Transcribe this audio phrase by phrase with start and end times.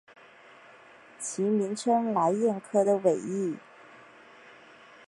[1.19, 3.55] 其名称来燕科的尾翼。